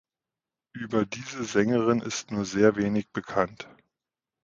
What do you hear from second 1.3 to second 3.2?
Sängerin ist nur sehr wenig